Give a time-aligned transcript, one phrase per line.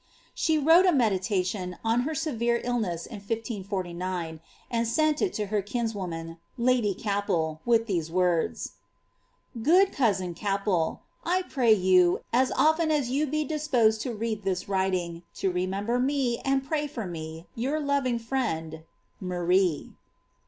[0.33, 4.39] She wrote a mediuition on her severe illness in 1540,
[4.71, 8.71] and sent it to her kinswoman, lady Capel, with these words
[9.57, 14.41] :—>^ Good cousin Gapel,— 1 pray you, as often as you be disposed to read
[14.41, 18.81] this writing, to remember me and pray for me, your loving friend, ^
[19.19, 19.91] Marie.''